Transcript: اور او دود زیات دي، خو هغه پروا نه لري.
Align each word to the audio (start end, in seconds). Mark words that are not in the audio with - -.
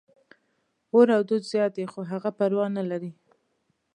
اور 0.93 1.07
او 1.15 1.21
دود 1.29 1.43
زیات 1.51 1.71
دي، 1.77 1.85
خو 1.91 1.99
هغه 2.11 2.29
پروا 2.37 2.65
نه 2.77 2.83
لري. 2.89 3.11